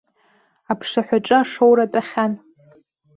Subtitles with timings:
[0.71, 2.33] Аԥшаҳәаҿы ашоура тәахьан.